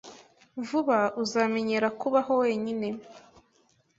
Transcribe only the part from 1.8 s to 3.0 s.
kubaho wenyine.